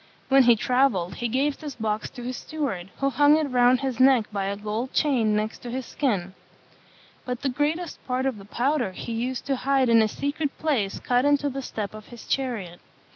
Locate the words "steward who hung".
2.37-3.37